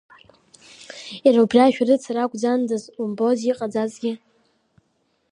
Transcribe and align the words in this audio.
Иара 1.25 1.39
убри 1.43 1.59
ашәарыцара 1.61 2.21
акәӡандаз 2.23 2.83
умбоз 3.01 3.39
иҟаӡазгьы. 3.51 4.11